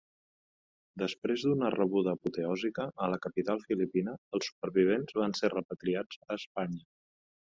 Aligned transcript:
Després 1.01 1.43
d'una 1.47 1.69
rebuda 1.75 2.15
apoteòsica 2.17 2.87
a 3.07 3.11
la 3.15 3.19
capital 3.27 3.61
filipina, 3.67 4.17
els 4.37 4.49
supervivents 4.51 5.19
van 5.21 5.39
ser 5.43 5.55
repatriats 5.57 6.21
a 6.29 6.41
Espanya. 6.41 6.83